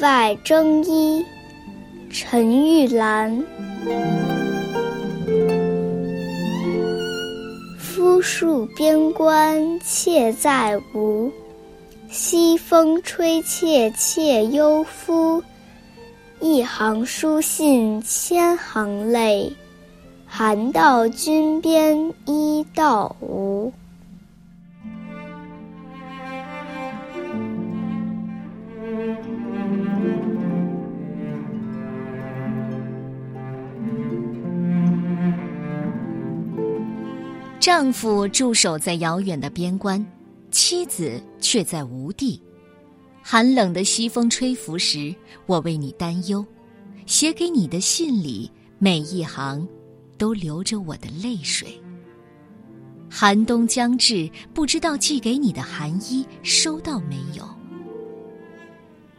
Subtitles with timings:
[0.00, 1.24] 外征衣，
[2.10, 3.44] 陈玉兰。
[7.78, 11.30] 夫戍边关妾在吴，
[12.10, 15.42] 西风吹妾妾忧夫。
[16.40, 19.50] 一行书信千行泪，
[20.26, 23.72] 寒到君边衣到无。
[37.64, 40.04] 丈夫驻守在遥远的边关，
[40.50, 42.38] 妻子却在吴地。
[43.22, 45.14] 寒冷的西风吹拂时，
[45.46, 46.44] 我为你担忧。
[47.06, 49.66] 写给你的信里，每一行
[50.18, 51.80] 都流着我的泪水。
[53.08, 57.48] 寒冬将至，不知道寄给你的寒衣收到没有？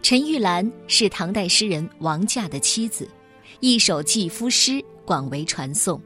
[0.04, 3.10] 陈玉兰是唐代诗人王驾的妻子，
[3.60, 6.00] 一首寄夫诗广为传颂。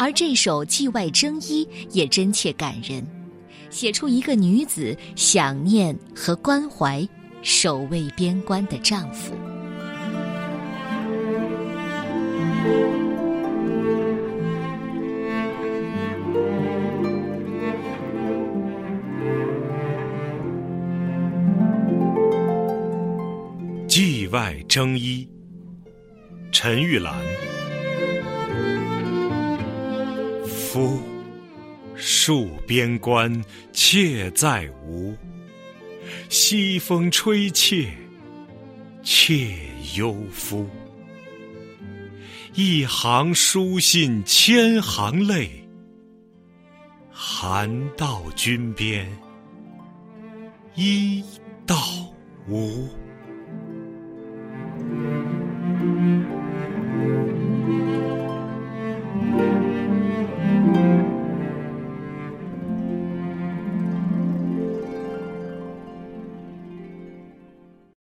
[0.00, 1.62] 而这首《寄外征衣》
[1.92, 3.06] 也真切感人，
[3.68, 7.06] 写出一个女子想念和关怀
[7.42, 9.34] 守卫边关的丈夫。
[23.86, 25.28] 《寄外征衣》，
[26.50, 27.14] 陈玉兰。
[30.72, 31.02] 夫
[31.96, 35.12] 戍边关妾在吴，
[36.28, 37.92] 西风吹妾
[39.02, 39.58] 妾
[39.96, 40.70] 忧夫。
[42.54, 45.50] 一行书信千行泪，
[47.10, 49.10] 寒到军边
[50.76, 51.20] 衣
[51.66, 51.76] 到
[52.46, 52.88] 无。